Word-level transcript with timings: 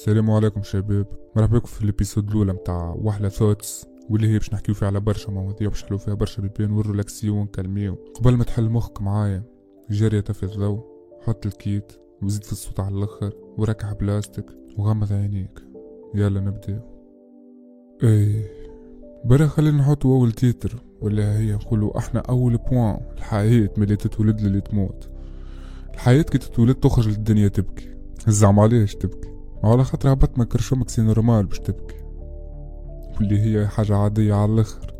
السلام 0.00 0.30
عليكم 0.30 0.62
شباب. 0.62 1.06
مرحبا 1.36 1.58
بكم 1.58 1.66
في 1.66 1.84
ال 1.84 1.90
épisode 1.90 2.28
الأولى 2.28 2.52
متاع 2.52 2.94
وحلة 2.98 3.28
Thoughts 3.28 3.86
واللي 4.10 4.28
هي 4.28 4.38
باش 4.38 4.52
نحكيو 4.52 4.74
فيها 4.74 4.88
على 4.88 5.00
برشا 5.00 5.30
مواضيع 5.30 5.68
باش 5.68 5.84
نحلو 5.84 5.98
فيها 5.98 6.14
برشا 6.14 6.42
بيبان 6.42 6.70
ونريلاكسيو 6.70 7.36
ونكالميو 7.36 7.94
قبل 8.14 8.36
ما 8.36 8.44
تحل 8.44 8.68
مخك 8.68 9.02
معايا 9.02 9.42
جارية 9.90 10.20
في 10.20 10.42
الضوء 10.42 10.84
حط 11.20 11.46
ال 11.46 11.57
kit 11.57 11.92
وزيد 12.22 12.44
في 12.44 12.52
الصوت 12.52 12.80
على 12.80 12.94
الأخر 12.94 13.32
وركح 13.58 13.92
بلاصتك 13.92 14.46
وغمض 14.78 15.12
عينيك. 15.12 15.62
يلا 16.14 16.40
نبداو 16.40 16.80
إيه 18.02 18.44
برا 19.24 19.46
خلينا 19.46 19.78
نحطو 19.78 20.16
أول 20.16 20.32
titre 20.32 20.82
ولا 21.00 21.38
هي 21.38 21.52
نقولوا 21.52 21.98
أحنا 21.98 22.20
أول 22.20 22.56
point 22.56 23.00
الحياة 23.16 23.70
ملي 23.76 23.96
تتولد 23.96 24.40
للي 24.40 24.60
تموت. 24.60 25.10
الحياة 25.94 26.22
كي 26.22 26.38
تتولد 26.38 26.74
تخرج 26.74 27.08
للدنيا 27.08 27.48
تبكي. 27.48 27.96
زعما 28.28 28.62
علاش 28.62 28.94
تبكي؟ 28.94 29.39
على 29.64 29.84
خاطر 29.84 30.12
هبط 30.12 30.38
من 30.38 30.44
كرش 30.44 30.69
أمك 30.69 30.88
c'est 30.88 31.02
normal 31.02 31.46
باش 31.46 31.58
تبكي. 31.58 31.94
واللي 33.16 33.40
هي 33.40 33.68
حاجة 33.68 33.96
عادية 33.96 34.34
على 34.34 34.52
الآخر. 34.52 34.94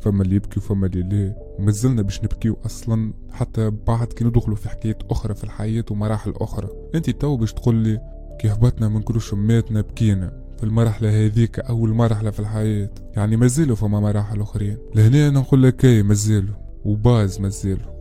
فما 0.00 0.22
اللي 0.22 0.36
يبكي 0.36 0.60
وفما 0.60 0.86
اللي 0.86 1.02
لا. 1.02 1.34
ومازلنا 1.58 2.02
باش 2.02 2.24
نبكيو 2.24 2.56
أصلا 2.66 3.12
حتى 3.30 3.70
بعد 3.86 4.06
كي 4.06 4.24
ندخلوا 4.24 4.56
في 4.56 4.68
حكايات 4.68 5.02
أخرى 5.10 5.34
في 5.34 5.44
الحياة 5.44 5.84
ومراحل 5.90 6.34
أخرى. 6.36 6.68
انت 6.94 7.10
تو 7.10 7.36
باش 7.36 7.52
تقول 7.52 7.74
لي 7.74 8.00
كي 8.40 8.52
هبطنا 8.52 8.88
من 8.88 9.02
أماتنا 9.32 9.80
بكينا 9.80 10.32
في 10.58 10.64
المرحلة 10.64 11.26
هذيك 11.26 11.58
أول 11.58 11.90
مرحلة 11.90 12.30
في 12.30 12.40
الحياة. 12.40 12.90
يعني 13.16 13.36
مازالوا 13.36 13.76
فما 13.76 14.00
مراحل 14.00 14.40
أخرين. 14.40 14.78
لهنا 14.94 15.28
أنا 15.28 15.40
نقول 15.40 15.62
لك 15.62 15.84
إيه 15.84 16.02
مازالوا 16.02 16.54
وباز 16.84 17.40
مازالوا 17.40 17.96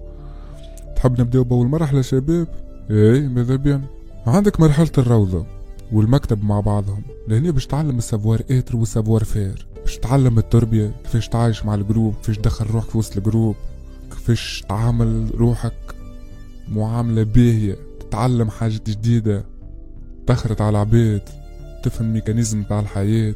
تحب 0.96 1.22
نبداو 1.22 1.44
بأول 1.44 1.68
مرحلة 1.68 2.02
شباب؟ 2.02 2.48
إيه 2.90 3.28
ماذا 3.28 3.56
بيان 3.56 3.84
عندك 4.28 4.60
مرحلة 4.60 4.92
الروضة. 4.98 5.46
والمكتب 5.92 6.44
مع 6.44 6.60
بعضهم 6.60 7.04
لهنا 7.28 7.52
باش 7.52 7.68
تعلم 7.68 7.98
ال 7.98 8.42
savoir-être 8.52 8.76
وال 8.76 9.24
savoir-faire. 9.24 9.68
باش 9.82 9.98
تعلم 9.98 10.38
التربية 10.38 10.92
كيفاش 11.04 11.30
تعايش 11.30 11.66
مع 11.66 11.76
ال 11.76 11.81
groupe 11.81 12.16
كيفاش 12.16 12.38
تدخل 12.38 12.66
روحك 12.66 12.90
في 12.90 12.98
وسط 12.98 13.18
ال 13.18 13.23
groupe 13.23 13.56
كيفاش 14.12 14.64
تعامل 14.70 15.32
روحك 15.36 15.96
معاملة 16.68 17.24
باهية 17.24 17.78
تتعلم 18.00 18.50
حاجات 18.50 18.90
جديدة 18.90 19.46
تخلط 20.28 20.62
على 20.62 20.70
العباد 20.70 21.30
تفهم 21.84 22.14
mécanisme 22.14 22.64
تاع 22.64 22.80
الحياة. 22.80 23.36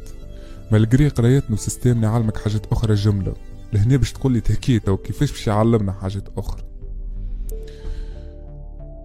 malgré 0.72 1.08
قرايتنا 1.08 1.52
و 1.52 1.58
système 1.58 2.02
نا 2.02 2.08
يعلمك 2.08 2.36
حاجات 2.36 2.66
أخرى 2.72 2.94
جملة. 2.94 3.34
لهنا 3.72 3.96
باش 3.96 4.12
تقول 4.12 4.32
لي 4.32 4.40
تهكيت 4.40 4.88
أو 4.88 4.96
كيفاش 4.96 5.30
باش 5.30 5.46
يعلمنا 5.46 5.92
حاجات 5.92 6.28
أخرى. 6.36 6.62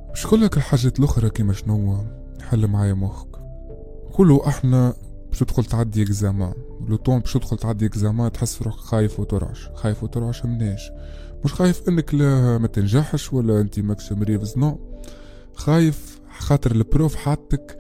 باش 0.10 0.34
لك 0.34 0.58
الحاجات 0.58 1.00
الأخرى 1.00 1.30
كيما 1.30 1.54
شنو؟ 1.54 1.98
حل 2.42 2.68
معايا 2.68 2.94
مخك. 2.94 3.35
كله 4.16 4.48
إحنا 4.48 4.94
باش 5.30 5.40
تدخل 5.40 5.66
تعدي 5.66 6.04
examen. 6.04 6.54
le 6.88 6.96
temps 6.96 7.20
باش 7.20 7.34
تدخل 7.34 7.58
تعدي 7.58 7.86
examen 7.86 8.32
تحس 8.32 8.62
روحك 8.62 8.80
خايف 8.80 9.20
وترعش. 9.20 9.70
خايف 9.74 10.04
وترعش 10.04 10.46
مناش 10.46 10.92
مش 11.46 11.54
خايف 11.54 11.90
انك 11.90 12.14
لا 12.14 12.58
ما 12.58 12.68
تنجحش 12.68 13.34
ولا 13.34 13.62
انت 13.62 13.80
ماكش 13.80 14.12
مريفز 14.12 14.58
non. 14.58 14.80
خايف 15.54 16.20
خاطر 16.40 16.72
ال 16.72 16.81
prof 16.81 17.16
حاطك 17.16 17.80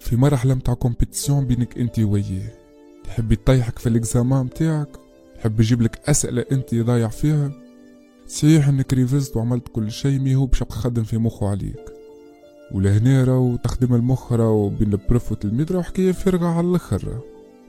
في 0.00 0.16
مرحلة 0.16 0.54
متاع 0.54 0.74
compétition 0.74 1.46
بينك 1.46 1.78
انت 1.78 1.98
وياه. 1.98 2.52
يحب 3.08 3.32
يطيحك 3.32 3.78
في 3.78 3.88
ال 3.88 3.96
examen 3.96 4.44
متاعك؟ 4.44 4.88
يحب 5.36 5.60
يجيب 5.60 5.82
لك 5.82 6.00
أسئلة 6.08 6.44
انت 6.52 6.74
ضايع 6.74 7.08
فيها؟ 7.08 7.52
صحيح 8.26 8.68
انك 8.68 8.94
ريفزت 8.94 9.36
وعملت 9.36 9.68
كل 9.68 9.90
شيء 9.90 10.18
mais 10.18 10.34
هو 10.34 10.46
باش 10.46 10.62
يخدم 10.62 11.02
في 11.02 11.18
مخه 11.18 11.48
عليك. 11.48 11.91
ولهنا 12.72 13.24
راهو 13.24 13.56
تخدم 13.56 13.94
المخ 13.94 14.32
راهو 14.32 14.68
بين 14.68 14.92
ال 14.92 15.00
prof 15.00 15.30
والتلميذ 15.30 15.72
راهو 15.72 15.82
حكاية 15.82 16.12
فارغة 16.12 16.46
على 16.46 16.66
الآخر. 16.68 17.20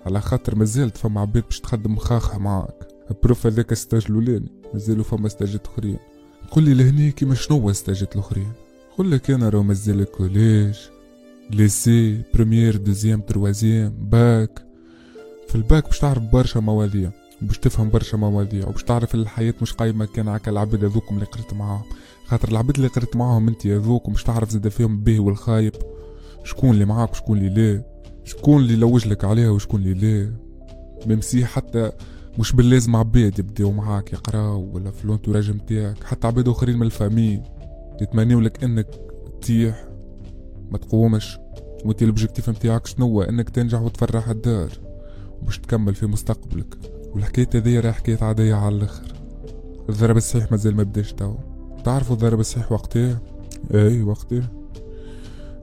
على 0.05 0.21
خاطر 0.21 0.55
مازالت 0.55 0.97
فما 0.97 1.21
عباد 1.21 1.43
باش 1.43 1.59
تخدم 1.59 1.93
مخاخها 1.93 2.37
معاك. 2.37 2.87
ال 3.11 3.18
prof 3.18 3.47
هذاك 3.47 3.73
stage 3.73 4.05
الأولاني 4.09 4.51
مازالو 4.73 5.03
فما 5.03 5.29
ستاجات 5.29 5.67
أخرين. 5.67 5.97
قول 6.51 6.63
لي 6.63 6.73
لهنا 6.73 7.09
كيما 7.09 7.35
شنو 7.35 7.73
ستاجات 7.73 8.15
الأخرين؟ 8.15 8.51
قول 8.97 9.11
لك 9.11 9.31
أنا 9.31 9.49
راهو 9.49 9.63
مازال 9.63 10.03
collège 10.03 10.75
lycée 11.51 12.21
première 12.33 12.77
deuxième 12.77 13.21
troisième 13.21 13.93
bac. 14.11 14.65
في 15.47 15.55
الباك 15.55 15.85
باش 15.85 15.99
تعرف 15.99 16.23
برشا 16.23 16.59
مواضيع 16.59 17.11
باش 17.47 17.57
تفهم 17.57 17.89
برشا 17.89 18.17
مواضيع 18.17 18.67
وباش 18.67 18.83
تعرف 18.83 19.15
الحياة 19.15 19.53
مش 19.61 19.73
قايمة 19.73 20.05
كان 20.05 20.27
هكا 20.27 20.51
العباد 20.51 20.83
هذوكم 20.85 21.15
اللي 21.15 21.25
قريت 21.25 21.53
معاهم. 21.53 21.83
خاطر 22.25 22.49
العباد 22.49 22.75
اللي 22.75 22.87
قريت 22.87 23.15
معاهم 23.15 23.47
أنت 23.47 23.67
هذوك 23.67 24.07
ومش 24.07 24.23
تعرف 24.23 24.49
زاد 24.49 24.67
فيهم 24.67 24.93
الباهي 24.93 25.19
والخايب. 25.19 25.73
شكون 26.43 26.69
اللي 26.69 26.85
معاك 26.85 27.11
وشكون 27.11 27.37
اللي 27.37 27.73
لا؟ 27.73 27.83
شكون 28.23 28.61
اللي 28.61 28.75
لوجلك 28.75 29.25
عليها 29.25 29.49
وشكون 29.49 29.81
اللي 29.81 29.93
لا؟ 29.93 30.33
même 31.05 31.32
si 31.32 31.45
حتى 31.45 31.91
مش 32.39 32.51
باللازم 32.51 32.95
عباد 32.95 33.39
يبداو 33.39 33.71
معاك 33.71 34.13
يقراو 34.13 34.69
ولا 34.73 34.91
في 34.91 35.07
l'entourage 35.07 35.51
متاعك. 35.51 36.03
حتى 36.03 36.27
عباد 36.27 36.47
آخرين 36.47 36.77
من 36.77 36.85
ال 36.85 36.92
famille 36.93 37.43
يتمنيو 38.01 38.39
لك 38.39 38.63
إنك 38.63 38.87
تطيح 39.41 39.87
ما 40.71 40.77
تقومش. 40.77 41.37
وأنت 41.85 42.01
ال 42.01 42.06
objectif 42.06 42.49
متاعك 42.49 42.85
شنو 42.85 43.21
إنك 43.21 43.49
تنجح 43.49 43.81
وتفرح 43.81 44.29
الدار. 44.29 44.71
وباش 45.41 45.59
تكمل 45.59 45.95
في 45.95 46.07
مستقبلك. 46.07 47.02
والحكاية 47.13 47.49
هذيا 47.55 47.81
راهي 47.81 47.93
حكاية 47.93 48.17
عادية 48.21 48.55
على 48.55 48.75
الآخر. 48.75 49.13
الضرب 49.89 50.17
الصحيح 50.17 50.51
مازال 50.51 50.75
ما 50.75 50.83
بداش 50.83 51.13
توا. 51.13 51.35
تعرفوا 51.83 52.15
الضرب 52.15 52.39
الصحيح 52.39 52.71
وقتها؟ 52.71 53.21
اي 53.73 54.01
وقتها. 54.01 54.51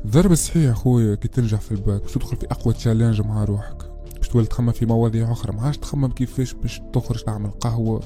الضرب 0.05 0.33
الصحيح 0.33 0.71
أخويا 0.71 1.15
كي 1.15 1.29
تنجح 1.29 1.61
في 1.61 1.73
الباك 1.73 2.03
باش 2.03 2.13
تدخل 2.13 2.37
في 2.37 2.47
أقوى 2.47 2.75
challenge 2.75 3.21
مع 3.21 3.45
روحك. 3.45 3.91
باش 4.17 4.29
تولي 4.29 4.47
تخمم 4.47 4.73
في 4.73 4.87
مواضيع 4.87 5.33
أخرى. 5.33 5.57
ما 5.57 5.63
عادش 5.63 5.79
تخمم 5.79 6.09
كيفاش 6.09 6.55
باش 6.55 6.81
تخرج 6.93 7.23
تعمل 7.23 7.51
قهوة 7.51 8.01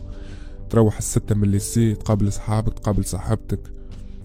تروح 0.71 0.99
الستة 0.99 1.34
من 1.34 1.44
ال 1.44 1.53
lycée 1.53 1.94
تقابل 1.94 2.32
صحابك 2.32 2.78
تقابل 2.78 3.05
صاحبتك. 3.05 3.72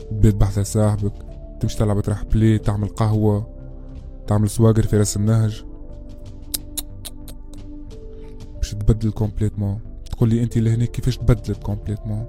تبيت 0.09 0.36
بحذا 0.35 0.59
صاحبك. 0.59 1.13
تمشي 1.62 1.78
تلعب 1.78 2.01
تروح 2.01 2.24
play 2.23 2.57
تعمل 2.57 2.88
قهوة. 2.88 3.47
تعمل 4.28 4.50
سواقر 4.50 4.84
في 4.84 4.97
رأس 4.97 5.18
النهج. 5.18 5.66
باش 8.74 8.84
تبدل 8.84 9.12
complètement 9.11 9.79
تقول 10.12 10.30
لي 10.30 10.44
انت 10.44 10.57
لهنا 10.57 10.85
كيفاش 10.85 11.18
تبدلت 11.18 11.63
complètement 11.63 12.25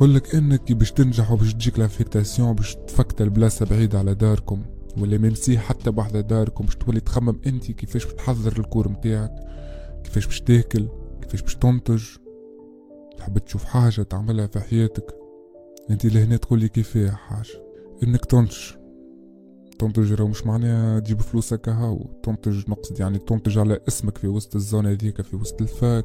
لك 0.00 0.34
إنك 0.34 0.72
باش 0.72 0.92
تنجح 0.92 1.32
وباش 1.32 1.54
تجيك 1.54 1.78
l'affectation 1.78 2.52
باش 2.52 2.74
تفكت 2.74 3.22
البلاصة 3.22 3.66
بعيدة 3.66 3.98
على 3.98 4.14
داركم 4.14 4.62
ولا 4.98 5.18
même 5.18 5.45
si 5.45 5.58
حتى 5.58 5.90
بحذا 5.90 6.20
داركم 6.20 6.64
باش 6.64 6.76
تولي 6.76 7.00
تخمم 7.00 7.40
انت 7.46 7.70
كيفاش 7.72 8.04
بتحضر 8.04 8.58
ال 8.58 8.63
cours 8.63 8.88
متاعك 8.88 9.34
كيفاش 10.04 10.26
باش 10.26 10.40
تاكل 10.40 10.88
كيفاش 11.22 11.42
باش 11.42 11.56
تنتج. 11.56 12.04
تحب 13.18 13.38
تشوف 13.38 13.64
حاجة 13.64 14.02
تعملها 14.02 14.46
في 14.46 14.60
حياتك 14.60 15.14
انت 15.90 16.06
لهنا 16.06 16.36
تقولي 16.36 16.68
كيفاه 16.68 17.10
حاجة 17.10 17.62
إنك 18.02 18.24
تنتج. 18.24 18.83
تنتج 19.78 20.12
راه 20.12 20.26
مش 20.28 20.46
معناها 20.46 21.00
تجيب 21.00 21.20
فلوسك 21.20 21.68
هاو 21.68 22.20
تنتج 22.22 22.70
نقصد 22.70 23.00
يعني 23.00 23.18
تنتج 23.18 23.58
على 23.58 23.80
اسمك 23.88 24.18
في 24.18 24.28
وسط 24.28 24.54
ال 24.54 24.60
zone 24.60 24.86
هذيك 24.86 25.22
في 25.22 25.36
وسط 25.36 25.62
ال 25.62 25.70
fac. 25.70 26.04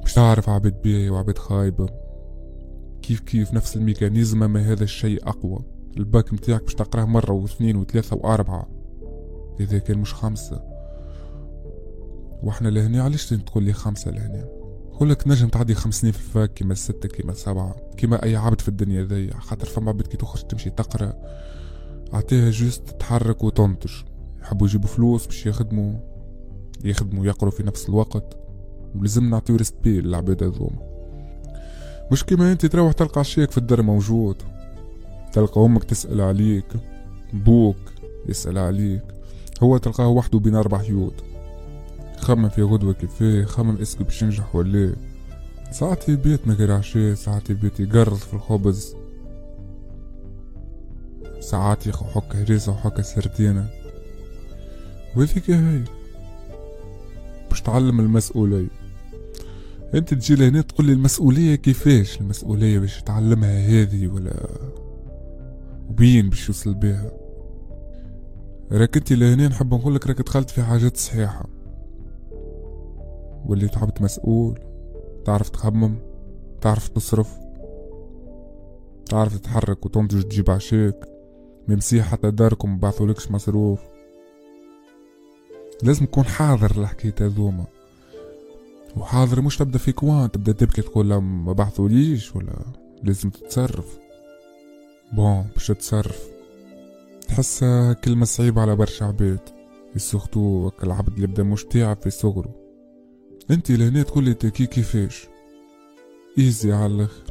باش 0.00 0.14
تعرف 0.14 0.48
عباد 0.48 0.82
بيه 0.82 1.10
وعباد 1.10 1.38
خايبة 1.38 1.88
كيف 3.02 3.20
كيف 3.20 3.54
نفس 3.54 3.76
ال 3.76 3.83
mécanisme 3.83 4.50
ما 4.50 4.72
هذا 4.72 4.84
الشيء 4.84 5.28
أقوى. 5.28 5.58
الباك 5.96 6.32
متاعك 6.32 6.62
باش 6.62 6.74
تقراه 6.74 7.04
مرة 7.04 7.32
واثنين 7.32 7.76
وثلاثة 7.76 8.16
وأربعة. 8.16 8.68
إذا 9.60 9.78
كان 9.78 9.98
مش 9.98 10.14
خمسة. 10.14 10.62
وإحنا 12.42 12.68
لهنا 12.68 13.02
علاش 13.02 13.28
تقول 13.28 13.64
لي 13.64 13.72
خمسة 13.72 14.10
لهنا؟ 14.10 14.48
لك 15.00 15.28
نجم 15.28 15.48
تعدي 15.48 15.74
خمس 15.74 16.00
سنين 16.00 16.12
في 16.12 16.18
ال 16.18 16.27
fac 16.27 16.54
كيما 16.54 16.74
ستة 16.74 17.08
كيما 17.08 17.32
سبعة. 17.32 17.76
كيما 17.96 18.22
أي 18.22 18.36
عبد 18.36 18.60
في 18.60 18.68
الدنيا 18.68 19.04
ذي. 19.04 19.30
خاطر 19.30 19.66
فما 19.66 19.88
عباد 19.88 20.06
كي 20.06 20.16
تخرج 20.16 20.42
تمشي 20.42 20.70
تقرأ. 20.70 21.12
عطيها 22.12 22.50
juste 22.50 22.88
تتحرك 22.88 23.44
وتنتج 23.44 23.90
يحبوا 24.42 24.66
يجيبوا 24.66 24.88
فلوس 24.88 25.26
باش 25.26 25.46
يخدموا 25.46 25.94
يخدموا 26.84 27.26
يقروا 27.26 27.50
في 27.50 27.62
نفس 27.62 27.88
الوقت. 27.88 28.36
ولازم 28.94 29.30
نعطيو 29.30 29.56
respect 29.56 30.00
للعباد 30.00 30.42
هذوما. 30.42 30.90
مش 32.12 32.24
كيما 32.24 32.52
أنت 32.52 32.66
تروح 32.66 32.92
تلقى 32.92 33.20
عشيك 33.20 33.50
في 33.50 33.58
الدار 33.58 33.82
موجود. 33.82 34.36
تلقى 35.32 35.60
أمك 35.60 35.84
تسأل 35.84 36.20
عليك 36.20 36.66
بوك 37.32 37.76
يسأل 38.28 38.58
عليك. 38.58 39.02
هو 39.62 39.76
تلقاه 39.76 40.08
وحده 40.08 40.38
بين 40.38 40.54
أربع 40.54 40.78
حيوط. 40.78 41.14
خمم 42.18 42.48
في 42.48 42.62
غدوة 42.62 42.92
كيفاه 42.92 43.44
خمم 43.44 43.76
est-ce 43.76 43.95
que 43.95 44.04
باش 44.04 44.22
ينجح 44.22 44.56
ولا. 44.56 44.94
ساعات 45.70 46.08
يبيت 46.08 46.48
من 46.48 46.54
غير 46.54 46.72
عشاء 46.72 47.14
ساعات 47.14 47.50
يبيت 47.50 47.80
يقرص 47.80 48.18
في 48.18 48.34
الخبز. 48.34 48.96
ساعات 51.40 51.86
يحك 51.86 52.36
هريسة 52.36 52.72
وحك 52.72 53.00
سردينة. 53.00 53.70
وهذيك 55.16 55.50
هاي؟ 55.50 55.84
باش 57.50 57.60
تعلم 57.62 58.00
المسؤولية. 58.00 58.68
انت 59.94 60.14
تجي 60.14 60.34
لهنا 60.34 60.60
تقول 60.60 60.86
لي 60.86 60.92
المسؤولية 60.92 61.54
كيفاش؟ 61.54 62.20
المسؤولية 62.20 62.78
باش 62.78 63.02
تعلمها 63.02 63.58
هذه 63.58 64.06
ولا 64.06 64.48
وبين 65.88 66.28
باش 66.30 66.48
يوصل 66.48 66.74
بيها 66.74 67.10
راك 68.72 68.96
انت 68.96 69.12
لهنا 69.12 69.48
نحب 69.48 69.74
نقولك 69.74 70.06
راك 70.06 70.22
دخلت 70.22 70.50
في 70.50 70.62
حاجات 70.62 70.96
صحيحة. 70.96 71.46
واللي 73.46 73.68
تعبت 73.68 74.02
مسؤول 74.02 74.58
تعرف 75.24 75.48
تخمم 75.48 75.98
تعرف 76.60 76.88
تصرف 76.88 77.38
تعرف 79.06 79.38
تتحرك 79.38 79.86
وتنتج 79.86 80.22
تجيب 80.22 80.50
عشاك. 80.50 81.19
ممسيح 81.68 82.08
حتى 82.08 82.30
داركم 82.30 82.74
مبعثولكش 82.74 83.30
مصروف. 83.30 83.80
لازم 85.82 86.06
تكون 86.06 86.24
حاضر 86.24 86.70
الحكاية 86.70 87.14
هذوما 87.20 87.64
وحاضر 88.96 89.40
مش 89.40 89.56
تبدأ 89.56 89.78
في 89.78 89.92
كوان 89.92 90.30
تبدأ 90.30 90.52
تبكي 90.52 90.82
تقول 90.82 91.08
لهم 91.08 91.44
ما 91.44 91.52
بعثوليش 91.52 92.36
ولا 92.36 92.52
لازم 93.02 93.30
تتصرف. 93.30 93.98
bon 95.12 95.46
باش 95.54 95.66
تتصرف. 95.66 96.28
تحسها 97.28 97.92
كلمة 97.92 98.24
صعيبة 98.24 98.62
على 98.62 98.76
برشا 98.76 99.06
عباد. 99.06 99.40
surtout 99.96 100.70
العبد 100.82 101.14
اللي 101.14 101.26
بدا 101.26 101.42
مش 101.42 101.64
تعب 101.64 101.96
في 102.02 102.10
صغره. 102.10 102.54
أنت 103.50 103.70
لهنا 103.70 104.02
تقول 104.02 104.24
لي 104.24 104.34
تاكي 104.34 104.66
كيفاش؟ 104.66 105.28
easy 106.38 106.72
على 106.72 106.94
الأخر. 106.94 107.22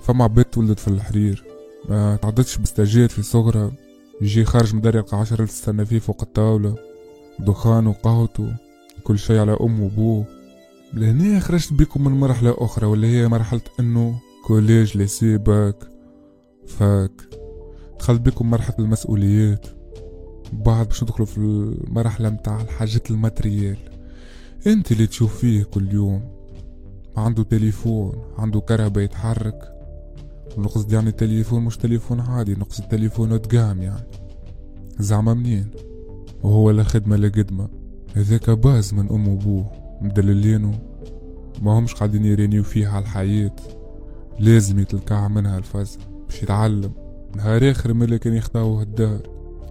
فما 0.00 0.24
عباد 0.24 0.44
تولد 0.44 0.78
في 0.78 0.88
الحرير. 0.88 1.51
ما 1.88 2.16
تعدتش 2.16 2.58
ب 2.58 2.63
stagiaire 2.63 3.08
في 3.08 3.22
صغرها 3.22 3.72
يجي 4.20 4.44
خارج 4.44 4.74
مدري 4.74 4.98
يلقى 4.98 5.20
عشرة 5.20 5.44
تستنى 5.44 5.84
فيه 5.86 5.98
فوق 5.98 6.22
الطاولة. 6.22 6.74
دخان 7.38 7.86
وقهوته 7.86 8.56
كل 9.04 9.18
شي 9.18 9.38
على 9.38 9.56
أمه 9.60 9.80
وبوه 9.80 10.24
لهنا 10.94 11.40
خرجت 11.40 11.72
بيكم 11.72 12.04
من 12.04 12.12
مرحلة 12.12 12.56
أخرى 12.58 12.86
واللي 12.86 13.06
هي 13.06 13.28
مرحلة 13.28 13.60
إنه 13.80 14.18
collège 14.44 14.96
lycée 14.96 15.38
bac. 15.38 15.76
fac. 16.66 17.12
دخلت 17.98 18.20
بيكم 18.20 18.50
مرحلة 18.50 18.76
المسؤوليات. 18.78 19.66
بعد 20.52 20.88
باش 20.88 21.02
ندخلوا 21.02 21.26
في 21.26 21.38
المرحلة 21.38 22.30
متاع 22.30 22.60
الحاجات 22.60 23.10
ال 23.10 23.17
matériel. 23.17 23.76
أنت 24.66 24.92
اللي 24.92 25.06
تشوف 25.06 25.36
فيه 25.38 25.62
كل 25.62 25.92
يوم. 25.92 26.22
عنده 27.16 27.42
تليفون 27.42 28.12
عنده 28.38 28.60
كرهبة 28.60 29.04
يتحرك. 29.04 29.71
نقصد 30.58 30.92
يعني 30.92 31.12
تليفون 31.12 31.64
مش 31.64 31.76
تليفون 31.76 32.20
عادي 32.20 32.52
نقصد 32.52 32.88
تليفون 32.88 33.38
قام 33.38 33.82
يعني. 33.82 34.06
زعما 34.98 35.34
منين؟ 35.34 35.66
وهو 36.42 36.70
لا 36.70 36.82
خدمة 36.82 37.16
لا 37.16 37.28
قدمة. 37.28 37.68
هذاك 38.14 38.50
باز 38.50 38.94
من 38.94 39.08
أم 39.08 39.28
وبوه 39.28 39.70
مدللينو 40.00 40.70
ما 41.62 41.78
همش 41.78 41.94
قاعدين 41.94 42.24
يرينيو 42.24 42.64
على 42.76 43.02
الحياة 43.02 43.56
لازم 44.38 44.78
يتلكع 44.78 45.28
منها 45.28 45.58
الفز 45.58 45.98
باش 46.26 46.42
يتعلم. 46.42 46.92
نهار 47.36 47.70
آخر 47.70 47.94
ملي 47.94 48.18
كان 48.18 48.34
يخطاوه 48.34 48.82
الدار. 48.82 49.20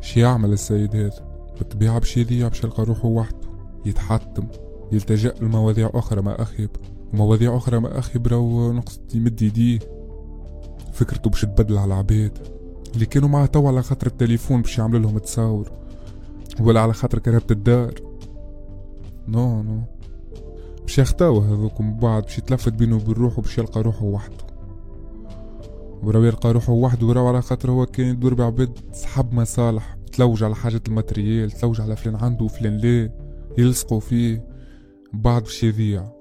شي 0.02 0.20
يعمل 0.20 0.54
السيد 0.54 0.96
هذا. 0.96 1.32
بالطبيعة 1.60 2.00
باش 2.00 2.18
يذيع 2.18 2.48
باش 2.48 2.64
يلقى 2.64 2.84
روحه 2.84 3.08
وحده. 3.08 3.48
يتحطم. 3.86 4.48
يلتجأ 4.92 5.34
لمواضيع 5.42 5.92
أخرى 5.94 6.22
ما 6.22 6.42
أخيب. 6.42 6.70
ومواضيع 7.14 7.58
أخرى 7.58 7.80
ما 7.80 8.00
أخيب 8.00 8.28
راهو 8.28 8.74
نقصد 8.74 9.16
يمد 9.16 9.42
يديه. 9.42 9.80
فكرته 10.92 11.30
باش 11.30 11.42
تبدل 11.42 11.78
على 11.78 11.94
العباد 11.94 12.38
اللي 12.94 13.06
كانوا 13.06 13.30
معاه 13.30 13.46
تو 13.46 13.68
على 13.68 13.84
خاطر 13.84 14.08
التليفون 14.08 14.62
باش 14.62 14.78
يعمل 14.78 15.02
لهم 15.02 15.18
تصاور 15.18 15.72
ولا 16.60 16.82
على 16.82 16.94
خاطر 16.94 17.20
كرهبة 17.20 17.46
الدار. 17.52 17.94
non 19.28 19.64
non. 19.64 19.82
باش 20.82 21.00
يخطاو 21.00 21.40
هذوك 21.40 21.82
من 21.82 21.98
بعد 21.98 22.24
باش 22.24 22.38
يتلفت 22.38 22.74
بينه 22.74 22.96
وبين 22.96 23.14
روحه 23.14 23.42
باش 23.42 23.58
يلقى 23.58 23.82
روحه 23.82 24.06
وحده. 24.06 24.46
وراه 26.04 26.20
يلقى 26.20 26.54
روحه 26.54 26.74
وحده 26.74 27.08
وراه 27.08 27.28
على 27.28 27.42
خاطر 27.42 27.72
هو 27.72 27.86
كان 27.86 28.08
يدور 28.08 28.34
بعباد 28.34 28.80
صحاب 28.94 29.34
مصالح 29.34 29.98
تلوج 30.12 30.44
على 30.44 30.56
حاجة 30.56 30.82
ال 30.88 30.95
matériel 30.95 31.52
تلوج 31.52 31.82
على 31.82 31.96
فلان 31.96 32.16
عنده 32.16 32.46
وفلان 32.46 32.78
ليه 32.78 33.16
يلصقوا 33.58 34.00
فيه. 34.00 34.46
بعد 35.14 35.44
باش 35.44 35.64
يضيع 35.64 36.12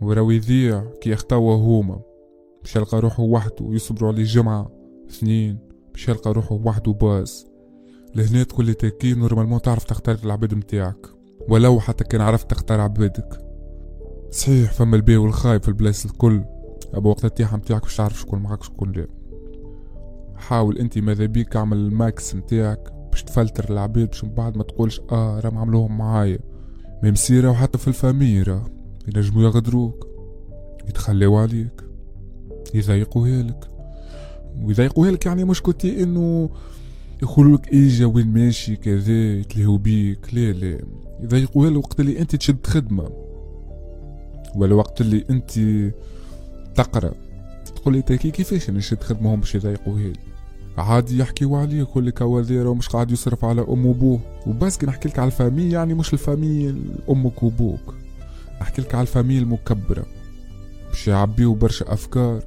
وراه 0.00 0.32
يضيع 0.32 0.84
كي 1.00 1.10
يخطاوه 1.10 1.54
هما. 1.54 2.00
باش 2.64 2.76
يلقى 2.76 3.00
روحه 3.00 3.22
وحده 3.22 3.64
ويصبروا 3.64 4.12
عليه 4.12 4.24
جمعة 4.24 4.70
اثنين 5.10 5.58
باش 5.92 6.08
يلقى 6.08 6.32
روحه 6.32 6.54
وحده 6.54 6.92
باز 6.92 7.46
لهنا 8.14 8.42
تقول 8.42 8.66
لي 8.66 8.74
تاكي 8.74 9.14
normalement 9.14 9.62
تعرف 9.62 9.84
تختار 9.84 10.18
العباد 10.24 10.54
متاعك 10.54 11.06
ولو 11.48 11.80
حتى 11.80 12.04
كان 12.04 12.20
عرفت 12.20 12.50
تختار 12.50 12.80
عبادك. 12.80 13.38
صحيح 14.30 14.72
فما 14.72 14.96
الباهي 14.96 15.16
والخايب 15.16 15.62
في 15.62 15.68
البلايص 15.68 16.04
الكل. 16.04 16.44
أبو 16.94 17.08
وقت 17.08 17.24
التيحة 17.24 17.56
متاعك 17.56 17.82
باش 17.82 17.96
تعرف 17.96 18.20
شكون 18.20 18.38
معاك 18.38 18.62
شكون 18.62 18.92
لا. 18.92 19.06
حاول 20.36 20.78
أنت 20.78 20.98
ماذا 20.98 21.26
بيك 21.26 21.56
اعمل 21.56 21.76
ال 21.76 21.90
max 21.90 22.34
متاعك 22.34 22.92
باش 23.10 23.22
تفلتر 23.22 23.70
العباد 23.70 24.08
باش 24.08 24.24
من 24.24 24.34
بعد 24.34 24.56
ما 24.56 24.62
تقولش 24.62 25.00
آه 25.12 25.40
راهم 25.40 25.58
عملوهم 25.58 25.98
معايا. 25.98 26.38
même 27.02 27.14
وحتى 27.50 27.78
في 27.78 27.88
ال 27.88 27.96
famille 27.96 28.49
راه 28.49 28.64
ينجمو 29.08 29.40
يغدروك 29.42 30.08
يتخليو 30.88 31.36
عليك. 31.36 31.93
يضايقوها 32.74 33.42
لك. 33.42 33.68
ويضايقوها 34.62 35.10
لك 35.10 35.26
يعني 35.26 35.44
مش 35.44 35.62
كنتي 35.62 36.02
إنه 36.02 36.50
يقولولك 37.22 37.72
ايجا 37.72 38.06
وين 38.06 38.26
ماشي 38.26 38.76
كذا 38.76 39.12
يتلهوا 39.12 39.78
بيك. 39.78 40.34
لا 40.34 40.52
لا. 40.52 40.78
يضايقوها 41.20 41.70
لك 41.70 41.76
وقت 41.76 42.00
اللي 42.00 42.18
أنت 42.18 42.36
تشد 42.36 42.66
خدمة 42.66 43.10
ولا 44.54 44.74
وقت 44.74 45.00
اللي 45.00 45.24
أنت 45.30 45.50
تقرأ. 46.74 47.12
تقول 47.76 47.94
لي 47.94 48.02
تاكي 48.02 48.30
كيفاش 48.30 48.68
أنا 48.68 48.78
نشد 48.78 49.02
خدمة 49.02 49.34
هم 49.34 49.40
باش 49.40 49.54
يضايقوها 49.54 50.02
لي؟ 50.02 50.18
عادي 50.78 51.18
يحكيو 51.18 51.56
عليه 51.56 51.78
يقول 51.78 52.06
لك 52.06 52.20
ومش 52.20 52.88
قاعد 52.88 53.10
يصرف 53.10 53.44
على 53.44 53.60
أم 53.68 53.86
وابوه 53.86 54.20
parce 54.46 54.76
que 54.76 54.86
نحكي 54.86 55.08
لك 55.08 55.18
على 55.18 55.26
ال 55.26 55.31
famille 55.31 55.70
يعني 55.70 55.94
مش 55.94 56.12
ال 56.12 56.20
famille 56.20 56.74
أمك 57.10 57.42
وابوك 57.42 57.94
نحكي 58.60 58.82
لك 58.82 58.94
على 58.94 59.02
ال 59.02 59.06
famille 59.06 59.38
المكبرة. 59.38 60.06
باش 60.88 61.08
يعبيو 61.08 61.54
برشا 61.54 61.92
أفكار. 61.92 62.42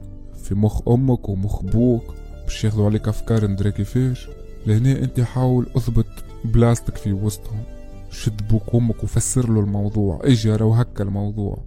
في 0.48 0.56
مخ 0.56 0.88
أمك 0.88 1.30
ومخ 1.30 1.62
بوك 1.62 2.04
باش 2.44 2.64
ياخذوا 2.64 2.86
عليك 2.86 3.08
أفكار 3.08 3.48
ندري 3.48 3.72
كيفاش 3.72 4.30
لهنا 4.68 4.92
أنت 4.92 5.20
حاول 5.20 5.68
أثبت 5.78 6.08
بلاستك 6.46 6.98
في 6.98 7.14
وسطهم. 7.14 7.64
شد 8.12 8.48
بوك 8.48 8.74
وامك 8.74 9.04
وفسر 9.04 9.50
له 9.50 9.60
الموضوع. 9.60 10.20
إجي 10.24 10.56
راهو 10.56 10.74
هكا 10.74 11.04
الموضوع. 11.04 11.64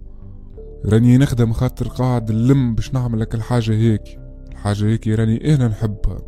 راني 0.85 1.17
نخدم 1.17 1.53
خاطر 1.53 1.87
قاعد 1.87 2.31
نلم 2.31 2.75
باش 2.75 2.93
نعمل 2.93 3.19
لك 3.19 3.35
الحاجة 3.35 3.71
هيك. 3.71 4.19
الحاجة 4.51 4.85
هيك 4.85 5.07
راني 5.07 5.55
أنا 5.55 5.67
نحبها. 5.67 6.21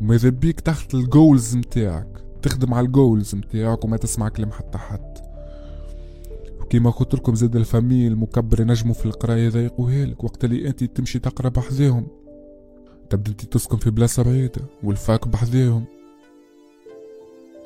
وماذا 0.00 0.28
بيك 0.28 0.60
تحط 0.60 0.94
ال 0.94 1.04
goals 1.04 1.56
متاعك. 1.56 2.24
تخدم 2.42 2.74
على 2.74 2.86
ال 2.86 2.94
goals 2.94 3.34
متاعك 3.34 3.84
وما 3.84 3.96
تسمع 3.96 4.28
كلام 4.28 4.52
حتى 4.52 4.78
حد. 4.78 5.29
كيما 6.70 6.90
قلت 6.90 7.14
لكم 7.14 7.34
زاد 7.34 7.56
ال 7.56 7.62
famille 7.62 8.06
المكبرة 8.06 8.60
ينجموا 8.60 8.94
في 8.94 9.06
القراية 9.06 9.46
يضايقوها 9.46 10.04
لك. 10.04 10.24
وقت 10.24 10.44
اللي 10.44 10.68
انت 10.68 10.84
تمشي 10.84 11.18
تقرأ 11.18 11.48
بحذاهم. 11.48 12.06
تبدا 13.10 13.30
انت 13.30 13.44
تسكن 13.44 13.76
في 13.76 13.90
بلاصة 13.90 14.22
بعيدة 14.22 14.62
وال 14.82 15.00
fac 15.00 15.28
بحذاهم. 15.28 15.84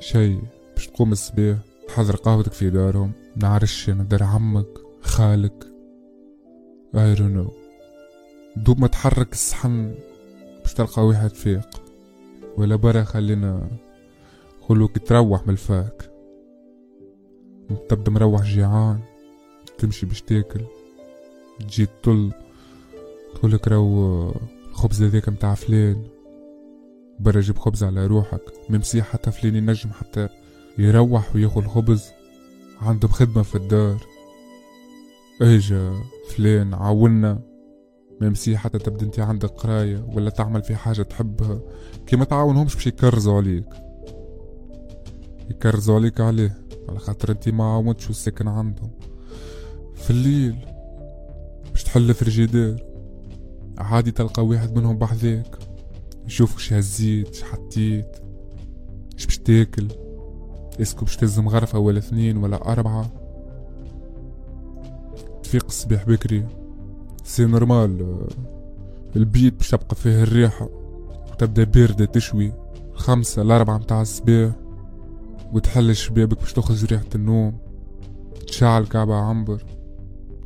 شي 0.01 0.39
باش 0.75 0.87
تقوم 0.87 1.13
الصباح 1.13 1.59
تحضر 1.89 2.17
قهوتك 2.17 2.53
في 2.53 2.71
دارهم. 2.71 3.13
نعرش 3.37 3.89
أنا 3.89 4.03
دار 4.03 4.23
عمك 4.23 4.69
خالك. 5.01 5.65
I 6.95 7.19
don't 7.19 7.51
دوب 8.57 8.81
ما 8.81 8.87
تحرك 8.87 9.33
الصحن 9.33 9.95
باش 10.63 10.75
تلقى 10.75 11.07
واحد 11.07 11.31
فيق 11.31 11.69
ولا 12.57 12.77
برا 12.77 13.05
خلينا 13.05 13.69
خلوك 14.69 14.99
تروح 14.99 15.47
من 15.47 15.51
الفاك. 15.51 16.14
تبدا 17.89 18.11
مروح 18.11 18.43
جيعان 18.43 19.01
تمشي 19.79 20.07
باش 20.07 20.23
تاكل 20.23 20.61
تجي 21.61 21.87
تطل 21.87 22.33
تقولك 23.35 23.69
راهو 23.69 24.33
الخبز 24.71 25.03
هذاك 25.03 25.29
متاع 25.29 25.55
فلان 25.55 26.05
برا 27.21 27.41
جيب 27.41 27.59
خبز 27.59 27.85
على 27.85 28.07
روحك 28.07 28.43
ممسي 28.69 29.03
حتى 29.03 29.31
فلان 29.31 29.57
ينجم 29.57 29.91
حتى 29.91 30.29
يروح 30.79 31.35
وياخذ 31.37 31.67
خبز 31.67 32.05
عندهم 32.81 33.11
خدمة 33.11 33.43
في 33.43 33.55
الدار. 33.55 34.07
اجا 35.43 35.93
فلان 36.29 36.75
عاونا 36.75 37.41
ممسي 38.21 38.57
حتى 38.57 38.79
تبدا 38.79 39.07
انت 39.07 39.21
عندك 39.21 39.49
قراية 39.49 40.07
ولا 40.15 40.31
تعمل 40.31 40.63
في 40.63 40.77
حاجة 40.77 41.03
تحبها 41.03 41.61
كي 42.07 42.17
ما 42.17 42.25
تعاونهمش 42.25 42.75
باش 42.75 42.87
يكرزوا 42.87 43.37
عليك. 43.37 43.69
يكرزوا 45.51 45.95
عليك 45.95 46.21
عليه. 46.21 46.64
على 46.89 46.99
خاطر 46.99 47.31
انت 47.31 47.49
ما 47.49 47.65
عاونتش 47.65 48.11
السكن 48.11 48.49
عندهم. 48.49 48.91
في 49.95 50.11
الليل 50.11 50.57
باش 51.71 51.85
تحل 51.85 52.15
فريجيدير 52.15 52.85
عادي 53.79 54.11
تلقى 54.11 54.47
واحد 54.47 54.79
منهم 54.79 54.99
بحذاك 54.99 55.59
يشوفك 56.27 56.59
ش 56.59 56.73
هزيت 56.73 57.35
ش 57.35 57.43
حطيت. 57.43 58.17
ش 59.17 59.27
باش 59.27 59.39
تاكل؟ 59.39 59.89
est-ce 60.81 60.97
que 60.97 61.05
باش 61.05 61.17
تلزم 61.17 61.49
غرفة 61.49 61.79
ولا 61.79 61.99
اثنين 61.99 62.37
ولا 62.37 62.73
أربعة. 62.73 63.11
تفيق 65.43 65.65
الصباح 65.65 66.05
بكري. 66.07 66.47
c'est 67.25 67.45
normal 67.45 68.27
البيت 69.17 69.55
باش 69.55 69.71
تبقى 69.71 69.97
فيه 69.97 70.23
الريحة. 70.23 70.69
وتبدأ 71.33 71.65
باردة 71.65 72.05
تشوي. 72.05 72.53
خمسة 72.95 73.43
لأربعة 73.43 73.79
متاع 73.79 74.03
الصباح. 74.03 74.53
وتحل 75.55 75.91
الشبابك 75.91 76.41
باش 76.41 76.53
تخرج 76.53 76.85
ريحة 76.85 77.05
النوم 77.15 77.59
تشعل 78.47 78.87
كعبة 78.87 79.15
عنبر 79.15 79.65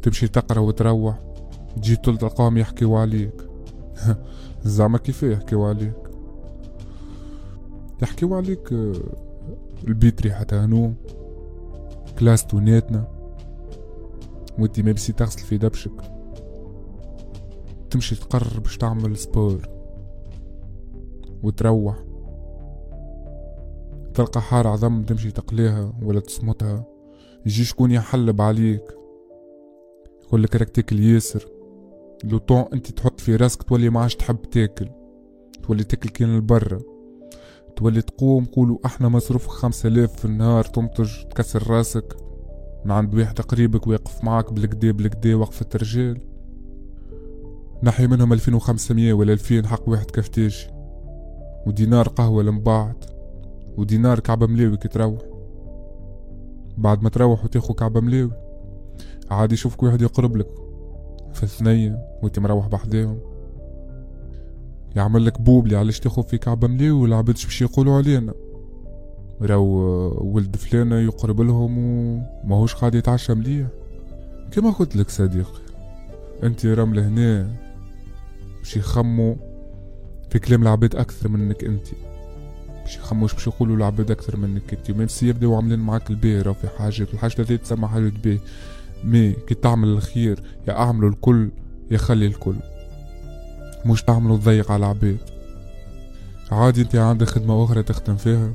تمشي 0.03 0.29
تقرأ 0.29 0.61
وتروح 0.61 1.19
تجي 1.77 1.97
طول 1.97 2.19
القوم 2.23 2.59
يحكيو 2.59 2.97
عليك 2.97 3.49
زعما 4.65 4.99
كيف 4.99 5.23
يحكيو 5.23 5.65
عليك 5.65 5.97
يحكيو 8.03 8.35
عليك 8.35 8.73
آه، 8.73 8.93
البيت 9.89 10.23
ريحة 10.23 10.47
هنوم 10.53 10.95
كلاس 12.19 12.47
توناتنا 12.47 13.09
وانتي 14.59 14.83
ما 14.83 14.93
بسي 14.93 15.13
تغسل 15.13 15.41
في 15.41 15.59
دبشك 15.59 16.19
تمشي 17.91 18.17
تقرر 18.17 18.61
باش 18.61 18.77
تعمل 18.77 19.17
سبور 19.17 19.69
وتروح. 21.43 22.08
تلقى 24.19 24.41
حار 24.41 24.67
عظم 24.67 25.03
تمشي 25.03 25.31
تقليها 25.31 25.93
ولا 26.03 26.21
تصمتها. 26.21 26.85
يجي 27.47 27.65
شكون 27.65 27.91
يحلب 27.91 28.41
عليك. 28.43 28.83
يقولك 30.23 30.57
راك 30.57 30.69
تاكل 30.71 31.01
ياسر. 31.01 31.49
لو 32.25 32.39
طون 32.39 32.65
انت 32.73 32.91
تحط 32.91 33.21
في 33.21 33.37
راسك 33.37 33.63
تولي 33.63 33.91
ما 33.91 34.01
عادش 34.01 34.17
تحب 34.17 34.43
تاكل. 34.43 34.89
تولي 35.63 35.85
تاكل 35.85 36.09
كان 36.09 36.37
البرة 36.37 36.81
تولي 37.77 38.03
تقوم 38.03 38.45
قولوا 38.45 38.79
إحنا 38.87 39.09
مصروف 39.09 39.47
خمسة 39.47 39.87
آلاف 39.89 40.17
في 40.17 40.25
النهار 40.25 40.65
تنتج 40.65 41.11
تكسر 41.31 41.71
راسك. 41.71 42.17
من 42.85 42.91
عند 42.91 43.15
واحد 43.15 43.41
قريبك 43.41 43.87
ويقف 43.87 44.25
معاك 44.25 44.53
بالكدا 44.53 44.91
بالكدا 44.93 45.35
وقفة 45.35 45.67
رجال 45.77 46.21
نحي 47.83 48.07
منهم 48.07 48.33
ألفين 48.33 48.55
وخمسمية 48.55 49.13
ولا 49.13 49.33
ألفين 49.33 49.67
حق 49.67 49.89
واحد 49.89 50.11
كفتاش. 50.11 50.69
ودينار 51.67 52.09
قهوة 52.09 52.43
لمبعض 52.43 53.05
ودينار 53.79 54.21
كعبة 54.21 54.47
ملاوي 54.47 54.77
كي 54.77 54.89
تروح. 54.89 55.21
بعد 56.79 57.03
ما 57.03 57.09
تروح 57.09 57.45
وتاخو 57.45 57.75
كعبة 57.75 58.01
ملاوي 58.01 58.31
عادي 59.31 59.55
يشوفك 59.55 59.83
واحد 59.83 60.03
يقرب 60.03 60.37
لك 60.37 60.49
في 61.33 61.43
الثنية 61.43 61.99
وانت 62.23 62.39
مروح 62.39 62.69
بحداهم. 62.69 63.19
يعمل 64.97 65.27
لك 65.27 65.41
بوبلي 65.41 65.77
علاش 65.77 66.01
تاخو 66.01 66.23
في 66.23 66.39
كعبة 66.39 66.69
ملاوي 66.69 66.91
والعباد 66.91 67.35
باش 67.35 67.63
يقولوا 67.63 67.97
علينا؟ 67.97 68.35
راو 69.43 69.65
ولد 70.35 70.57
فلانة 70.57 70.97
يقرب 70.97 71.41
لهم 71.41 71.79
وماهوش 71.79 72.75
قاعد 72.75 72.95
يتعشى 72.95 73.35
مليح. 73.35 73.67
كما 74.53 74.71
قلت 74.71 74.97
لك 74.97 75.11
صديقي 75.11 75.61
انت 76.43 76.67
رمل 76.67 76.99
هنا 76.99 77.51
باش 78.59 78.77
يخمو 78.77 79.37
في 80.31 80.39
كلام 80.39 80.63
العباد 80.63 80.97
أكثر 80.97 81.29
منك 81.29 81.65
انت. 81.65 81.87
باش 82.89 82.97
يخموش 82.97 83.35
باش 83.35 83.47
يقولوا 83.47 83.77
العباد 83.77 84.11
أكثر 84.11 84.37
منك 84.37 84.75
انت 84.75 84.91
ميم 84.91 85.09
سي 85.09 85.29
يبداو 85.29 85.55
عاملين 85.57 85.79
معاك 85.79 86.11
البيرة 86.11 86.53
في 86.53 86.69
حاجات 86.69 87.15
الحاجة 87.15 87.35
هذه 87.39 87.57
تسمى 87.57 87.89
حاجة 87.89 88.13
بيه 88.25 88.41
مي 89.05 89.33
كي 89.33 89.55
تعمل 89.55 89.89
الخير 89.89 90.43
يا 90.69 90.73
اعملوا 90.73 91.11
الكل 91.11 91.51
يا 91.91 91.99
خلي 91.99 92.27
الكل. 92.27 92.57
مش 93.87 94.03
تعملوا 94.03 94.37
تضيق 94.37 94.73
على 94.73 94.81
العباد. 94.81 95.19
عادي 96.51 96.83
أنت 96.83 96.97
عندك 96.97 97.27
خدمة 97.27 97.65
أخرى 97.65 97.83
تخدم 97.83 98.17
فيها؟ 98.17 98.55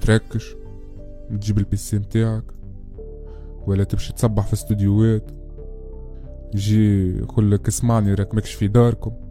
تركش 0.00 0.54
تجيب 1.30 1.58
البيسي 1.58 1.98
متاعك 1.98 2.44
ولا 3.66 3.84
تمشي 3.84 4.12
تصبح 4.12 4.46
في 4.46 4.52
استوديوهات. 4.52 5.30
يجي 6.54 7.18
يقولك 7.18 7.68
اسمعني 7.68 8.14
راك 8.14 8.34
ماكش 8.34 8.52
في 8.52 8.68
داركم. 8.68 9.25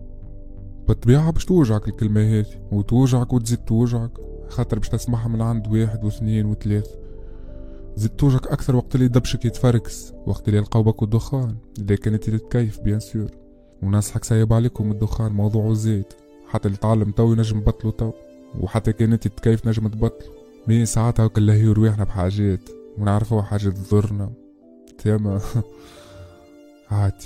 بالطبيعة 0.88 1.32
باش 1.32 1.46
توجعك 1.46 1.88
الكلمة 1.88 2.22
هذي 2.22 2.60
وتوجعك 2.72 3.34
وتزيد 3.34 3.60
توجعك 3.60 4.12
خاطر 4.50 4.80
باش 4.80 4.90
تسمعها 4.90 5.28
من 5.28 5.42
عند 5.42 5.68
واحد 5.68 6.04
واثنين 6.04 6.46
وثلاث. 6.46 6.96
زيد 7.96 8.12
توجعك 8.12 8.48
أكثر 8.48 8.76
وقت 8.76 8.96
اللي 8.96 9.08
دبشك 9.08 9.46
يتفركس 9.46 10.14
وقت 10.26 10.48
اللي 10.48 10.58
يلقاو 10.58 10.84
باكو 10.84 11.06
الدخان 11.06 11.56
إذا 11.80 11.96
كانت 11.96 12.30
تتكيف 12.30 12.80
bien 12.80 13.00
sûr. 13.00 13.32
وننصحكم 13.84 14.24
سيبوا 14.24 14.54
عليكم 14.54 14.92
الدخان 14.92 15.32
موضوع 15.32 15.74
زايد 15.74 16.14
حتى 16.48 16.68
اللي 16.68 16.78
تعلم 16.78 17.12
تو 17.12 17.34
ينجم 17.34 17.60
بطلو 17.60 17.92
تو 17.92 18.12
وحتى 18.60 18.94
كان 18.94 19.14
أنت 19.14 19.28
تكيف 19.28 19.68
نجم 19.68 19.88
تبطلو 19.88 20.32
mais 20.68 20.86
ساعتها 20.86 21.28
كل 21.28 21.50
هي 21.50 21.68
رواحنا 21.68 22.04
بحاجات 22.04 22.70
ونعرفوا 22.98 23.42
حاجات 23.42 23.74
تضرنا. 23.74 24.32
تيما 24.98 25.42
عادي. 26.92 27.26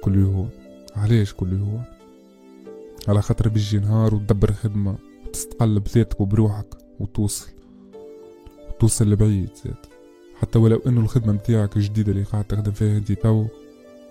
كل 0.00 0.14
يوم 0.14 0.48
علاش 0.96 1.34
كل 1.34 1.52
يوم 1.52 1.82
على 3.08 3.22
خاطر 3.22 3.48
بيجي 3.48 3.78
نهار 3.78 4.14
وتدبر 4.14 4.52
خدمة 4.52 4.98
وتستقل 5.26 5.80
بذاتك 5.80 6.20
وبروحك 6.20 6.74
وتوصل 7.00 7.50
وتوصل 8.68 9.10
لبعيد 9.10 9.48
زاد 9.64 9.76
حتى 10.36 10.58
ولو 10.58 10.76
إنه 10.86 11.00
الخدمة 11.00 11.32
متاعك 11.32 11.76
الجديدة 11.76 12.12
اللي 12.12 12.22
قاعد 12.22 12.44
تخدم 12.44 12.72
فيها 12.72 12.96
انت 12.96 13.12
تو 13.12 13.46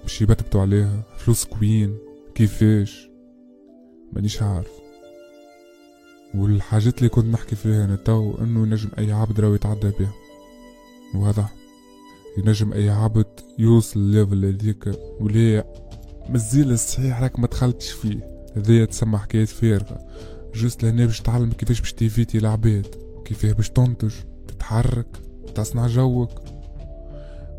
باش 0.02 0.22
يبتبتوا 0.22 0.62
عليها 0.62 1.04
فلوس 1.18 1.46
كوين 1.46 1.98
كيفاش؟ 2.36 3.10
مانيش 4.14 4.42
عارف. 4.42 4.72
والحاجات 6.36 6.98
اللي 6.98 7.10
كنت 7.10 7.26
نحكي 7.26 7.56
فيها 7.56 7.86
أنا 7.86 7.96
تو 7.96 8.36
إنه 8.42 8.66
نجم 8.66 8.90
أي 8.98 9.12
عبد 9.12 9.40
راوي 9.40 9.56
يتعدى 9.56 9.92
بها 10.00 10.14
واضح. 11.16 11.54
ينجم 12.38 12.74
أي 12.74 12.90
عبد 12.90 13.26
يوصل 13.60 14.00
ال 14.00 14.07
level 14.07 14.46
هذيك 14.46 14.92
ولي 15.20 15.64
مازال 16.30 16.80
صحيح 16.80 17.22
راك 17.22 17.40
ما 17.40 17.48
دخلتش 17.48 17.92
فيه. 17.92 18.41
هذيا 18.56 18.86
تسمى 18.86 19.18
حكايات 19.18 19.50
فارغة 19.50 19.98
juste 20.56 20.84
لهنا 20.84 21.06
باش 21.06 21.22
تعلم 21.22 21.52
كيفاش 21.52 21.80
باش 21.80 21.94
ت 21.94 22.00
éviter 22.00 22.38
العباد 22.38 22.88
كيفاه 23.26 23.52
باش 23.52 23.70
تنتج 23.70 24.14
تتحرك 24.48 25.18
تصنع 25.56 25.88
جوك 25.88 26.42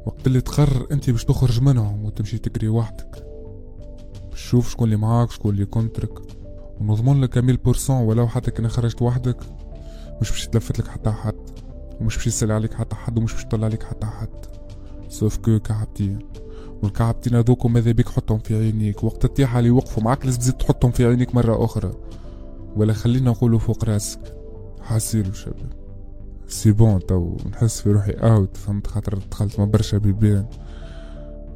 وقت 0.07 0.27
اللي 0.27 0.41
تقرر 0.41 0.87
انت 0.93 1.11
باش 1.11 1.25
تخرج 1.25 1.61
منهم 1.61 2.05
وتمشي 2.05 2.39
تجري 2.39 2.69
وحدك 2.69 3.27
شوف 4.35 4.71
شكون 4.71 4.85
اللي 4.85 4.97
معاك 4.97 5.31
شكون 5.31 5.55
اللي 5.55 5.65
contre 5.65 6.11
ك 6.11 6.19
ونضمن 6.81 7.21
لك 7.21 7.39
mille 7.39 7.57
pour 7.57 7.77
cent 7.77 7.97
ولو 7.97 8.29
حتى 8.29 8.51
كان 8.51 8.69
خرجت 8.69 9.03
وحدك 9.03 9.37
مش 10.21 10.31
باش 10.31 10.45
يتلفت 10.45 10.79
لك 10.79 10.89
حتى 10.89 11.11
حد 11.11 11.35
ومش 12.01 12.17
باش 12.17 12.27
يسأل 12.27 12.53
عليك 12.53 12.75
حتى 12.75 12.97
حد 12.97 13.19
ومش 13.19 13.33
باش 13.33 13.43
يطلع 13.43 13.65
عليك 13.65 13.83
حتى 13.83 14.07
حد 14.07 14.47
sauf 15.09 15.37
que 15.37 15.59
كعبتين 15.59 16.19
والكعبتين 16.83 17.35
هذوك 17.35 17.67
ماذا 17.67 17.93
بيك 17.93 18.09
حطهم 18.09 18.39
في 18.39 18.55
عينيك. 18.55 19.05
وقت 19.05 19.25
الطيحة 19.25 19.59
اللي 19.59 19.69
يوقفوا 19.69 20.03
معاك 20.03 20.25
لازم 20.25 20.39
تزيد 20.39 20.55
تحطهم 20.55 20.91
في 20.91 21.07
عينيك 21.07 21.35
مرة 21.35 21.65
أخرى. 21.65 21.93
ولا 22.77 22.93
خلينا 22.93 23.31
نقولوا 23.31 23.59
فوق 23.59 23.85
راسك. 23.85 24.37
حاسيلو 24.83 25.33
شباب 25.33 25.73
c'est 26.49 26.73
bon 26.73 27.07
تو 27.07 27.37
نحس 27.51 27.81
في 27.81 27.93
روحي 27.93 28.13
out 28.13 28.57
فهمت؟ 28.57 28.87
خاطر 28.87 29.19
دخلت 29.31 29.61
ما 29.61 29.65
برشا 29.65 29.99
بيبان. 29.99 30.47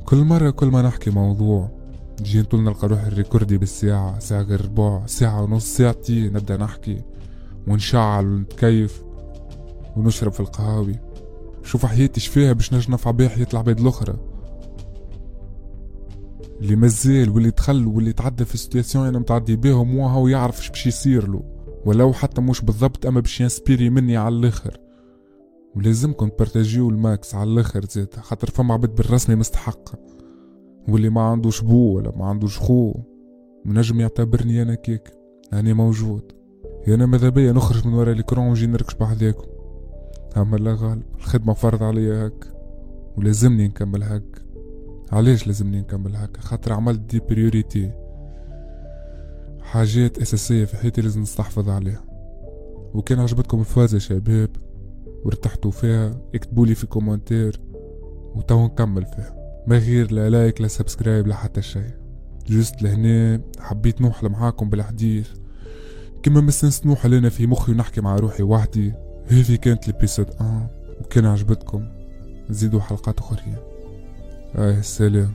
كل 0.05 0.17
مرة 0.17 0.51
كل 0.51 0.67
ما 0.67 0.83
نحكي 0.83 1.11
موضوع 1.11 1.71
نجي 2.21 2.41
نطول 2.41 2.61
نلقى 2.61 2.89
روحي 2.89 3.07
ن 3.07 3.12
recorder 3.12 3.59
بالساعة 3.59 4.19
ساعة 4.19 4.43
غير 4.43 4.65
ربع 4.65 5.07
ساعة 5.07 5.43
ونص 5.43 5.77
ساعتي 5.77 6.29
نبدأ 6.29 6.57
نحكي 6.57 7.03
ونشعل 7.67 8.27
ونتكيف 8.27 9.03
ونشرب 9.97 10.33
في 10.33 10.41
القهاوي. 10.41 10.99
شوف 11.65 11.87
حياتي 11.87 12.21
فيها 12.21 12.53
باش 12.53 12.75
نجي 12.75 12.93
نفع 12.93 13.11
بيها 13.11 13.29
حياة 13.29 13.47
العباد 13.53 13.81
الأخرى. 13.81 14.17
اللي 16.61 16.77
مازال 16.77 17.31
واللي 17.31 17.51
دخل 17.51 17.87
واللي 17.87 18.13
تعدى 18.13 18.45
في 18.45 18.59
situations 18.59 19.07
أنا 19.07 19.19
متعدي 19.19 19.57
بيهم 19.57 19.97
وهو 19.97 20.29
يعرف 20.29 20.61
اش 20.61 20.69
باش 20.71 20.87
يصير 20.87 21.29
له. 21.29 21.43
ولو 21.87 22.13
حتى 22.13 22.41
مش 22.41 22.61
بالضبط 22.61 23.07
أما 23.07 23.21
باش 23.21 23.41
ي 23.41 23.46
inspirer 23.46 23.91
مني 23.91 24.17
على 24.17 24.35
الآخر. 24.35 24.81
ولازمكم 25.77 26.29
ت 26.29 26.35
partager 26.35 26.89
و 26.89 26.98
ال 26.98 27.07
max 27.07 27.35
على 27.35 27.51
الآخر 27.51 27.85
زيد 27.85 28.15
خاطر 28.15 28.51
فما 28.51 28.75
عباد 28.75 28.95
بالرسمي 28.95 29.37
مستحقة 29.37 29.99
واللي 30.89 31.09
ما 31.09 31.21
عندوش 31.21 31.61
بو 31.61 31.97
ولا 31.97 32.13
ما 32.17 32.25
عندوش 32.25 32.59
خو 32.59 32.95
منجم 33.65 34.01
يعتبرني 34.01 34.63
أنا 34.63 34.75
كيك. 34.75 35.13
أنا 35.53 35.75
موجود. 35.75 36.33
أنا 36.89 37.07
ماذا 37.07 37.29
بيا؟ 37.29 37.53
نخرج 37.53 37.87
من 37.87 37.95
ورا 37.95 38.13
ال 38.13 38.18
écran 38.18 38.47
ونجي 38.47 38.67
نركش 38.67 38.95
بحذاكم 38.95 39.47
أما 40.37 40.57
لا 40.57 40.75
غالب 40.75 41.03
الخدمة 41.19 41.55
فرض 41.55 41.83
عليا 41.83 42.27
هك 42.27 42.53
ولازمني 43.17 43.69
نكمل 43.69 44.03
هك 44.03 44.46
علاش 45.13 45.47
لازمني 45.47 45.81
نكمل 45.81 46.17
هكا؟ 46.17 46.41
خاطر 46.41 46.73
عملت 46.73 47.01
des 47.01 47.21
priorités 47.21 47.93
حاجات 49.63 50.19
أساسية 50.19 50.65
في 50.65 50.77
حياتي 50.77 51.01
لازم 51.01 51.21
نستحفظ 51.21 51.69
عليها. 51.69 52.05
وكان 52.95 53.21
عجبتكم 53.21 53.61
الفازة 53.61 53.99
شباب 53.99 54.51
وارتحتوا 55.25 55.71
فيها 55.71 56.11
اكتبولي 56.35 56.75
في 56.75 56.87
commentaire 56.87 57.61
وتو 58.35 58.67
نكمل 58.67 59.05
فيها. 59.07 59.63
ما 59.67 59.79
غير 59.79 60.13
لا 60.13 60.31
like 60.31 60.61
لا 60.61 60.69
subscribe 60.69 61.27
لا 61.27 61.35
حتى 61.35 61.63
شيء. 61.63 61.91
juste 62.47 62.83
لهنا 62.83 63.41
حبيت 63.59 64.01
نوحل 64.01 64.29
معاكم 64.29 64.71
بالحديث. 64.71 65.29
كما 66.23 66.41
مستنس 66.41 66.87
نوحل 66.87 67.15
أنا 67.15 67.29
في 67.29 67.47
مخي 67.47 67.73
ونحكي 67.73 68.01
مع 68.01 68.17
روحي 68.17 68.43
وحدي 68.43 68.93
هذه 69.27 69.55
كانت 69.57 69.89
ال 69.89 69.94
épisode 69.94 70.29
1 70.41 70.69
وكان 71.01 71.27
عجبتكم. 71.27 71.89
زيدوا 72.51 72.81
حلقات 72.81 73.19
أخرين. 73.19 73.57
آه 74.57 74.79
السلام 74.79 75.35